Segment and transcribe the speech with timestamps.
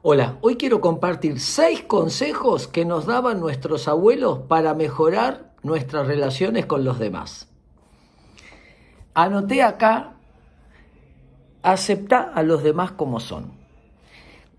[0.00, 6.66] Hola, hoy quiero compartir seis consejos que nos daban nuestros abuelos para mejorar nuestras relaciones
[6.66, 7.48] con los demás.
[9.12, 10.12] Anoté acá,
[11.62, 13.50] acepta a los demás como son.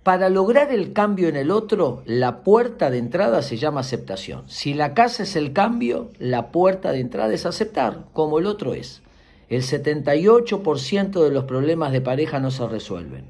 [0.04, 4.44] Para lograr el cambio en el otro, la puerta de entrada se llama aceptación.
[4.49, 8.74] Si la casa es el cambio, la puerta de entrada es aceptar como el otro
[8.74, 9.03] es.
[9.47, 13.24] El 78% de los problemas de pareja no se resuelven.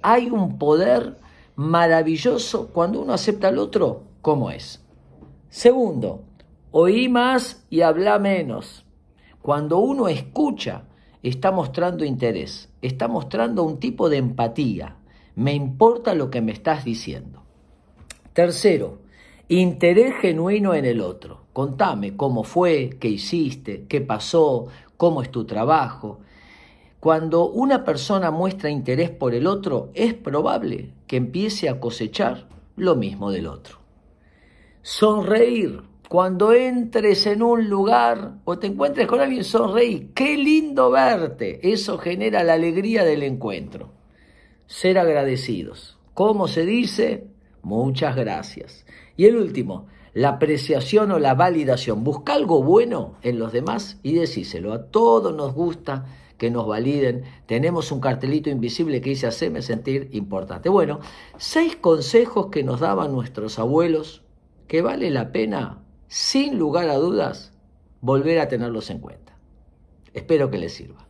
[0.00, 1.16] Hay un poder
[1.56, 4.84] maravilloso cuando uno acepta al otro como es.
[5.48, 6.24] Segundo,
[6.70, 8.84] oí más y habla menos.
[9.40, 10.84] Cuando uno escucha,
[11.22, 14.96] está mostrando interés, está mostrando un tipo de empatía.
[15.36, 17.42] Me importa lo que me estás diciendo.
[18.32, 18.98] Tercero,
[19.48, 21.44] interés genuino en el otro.
[21.52, 26.20] Contame cómo fue, qué hiciste, qué pasó, cómo es tu trabajo.
[27.04, 32.96] Cuando una persona muestra interés por el otro, es probable que empiece a cosechar lo
[32.96, 33.80] mismo del otro.
[34.80, 35.82] Sonreír.
[36.08, 40.14] Cuando entres en un lugar o te encuentres con alguien, sonreír.
[40.14, 41.70] Qué lindo verte.
[41.70, 43.92] Eso genera la alegría del encuentro.
[44.66, 45.98] Ser agradecidos.
[46.14, 47.26] ¿Cómo se dice?
[47.60, 48.86] Muchas gracias.
[49.18, 52.02] Y el último, la apreciación o la validación.
[52.02, 54.72] Busca algo bueno en los demás y decíselo.
[54.72, 56.06] A todos nos gusta
[56.44, 57.24] que nos validen.
[57.46, 60.68] Tenemos un cartelito invisible que dice haceme sentir importante.
[60.68, 61.00] Bueno,
[61.38, 64.22] seis consejos que nos daban nuestros abuelos
[64.68, 67.54] que vale la pena, sin lugar a dudas,
[68.02, 69.38] volver a tenerlos en cuenta.
[70.12, 71.08] Espero que les sirva.